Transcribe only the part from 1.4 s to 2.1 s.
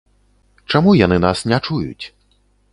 не чуюць?